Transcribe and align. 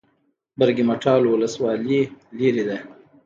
برګ 0.59 0.77
مټال 0.89 1.23
ولسوالۍ 1.27 2.01
لیرې 2.37 2.63
ده؟ 2.69 2.77